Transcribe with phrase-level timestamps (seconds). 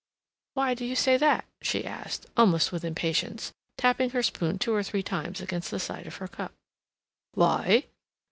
[0.55, 4.81] "Why do you say that?" she asked, almost with impatience, tapping her spoon two or
[4.81, 6.53] three times against the side of her cup.
[7.35, 7.85] "Why?"